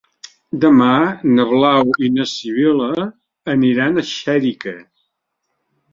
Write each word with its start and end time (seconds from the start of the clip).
Demà 0.61 0.93
na 1.33 1.45
Blau 1.51 1.93
i 2.07 2.09
na 2.15 2.27
Sibil·la 2.33 2.89
aniran 3.57 4.03
a 4.05 4.09
Xèrica. 4.17 4.75